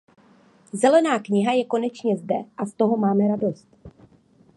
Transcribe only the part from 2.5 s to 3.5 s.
a z toho máme